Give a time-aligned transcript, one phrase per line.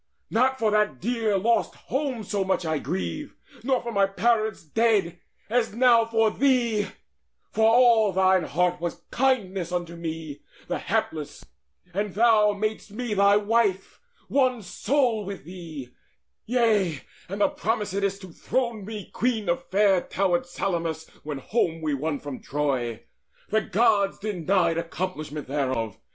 [0.31, 5.19] Not for that dear lost home so much I grieve, Nor for my parents dead,
[5.47, 6.87] as now for thee:
[7.51, 11.45] For all thine heart was kindness unto me The hapless,
[11.93, 15.89] and thou madest me thy wife, One soul with thee;
[16.47, 21.93] yea, and thou promisedst To throne me queen of fair towered Salamis, When home we
[21.93, 23.03] won from Troy.
[23.49, 25.99] The Gods denied Accomplishment thereof.